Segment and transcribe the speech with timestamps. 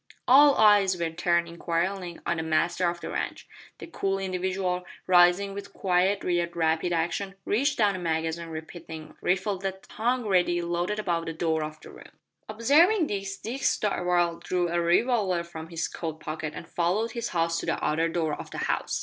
[0.27, 3.47] All eyes were turned inquiringly on the master of the ranch.
[3.77, 9.59] That cool individual, rising with quiet yet rapid action, reached down a magazine repeating rifle
[9.59, 12.17] that hung ready loaded above the door of the room.
[12.49, 17.59] Observing this, Dick Darvall drew a revolver from his coat pocket and followed his host
[17.59, 18.99] to the outer door of the house.